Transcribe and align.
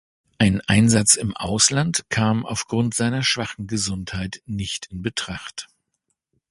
Ein 0.39 0.61
Einsatz 0.61 1.13
im 1.13 1.37
Ausland 1.37 2.05
kam 2.09 2.43
aufgrund 2.43 2.95
seiner 2.95 3.21
schwachen 3.21 3.67
Gesundheit 3.67 4.41
nicht 4.47 4.87
in 4.87 5.03
Betracht. 5.03 5.67